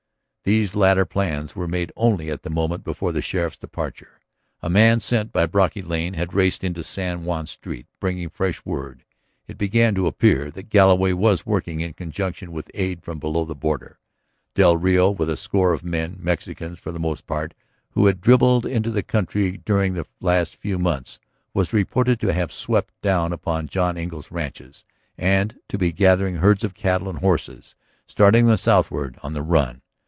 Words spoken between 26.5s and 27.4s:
of cattle and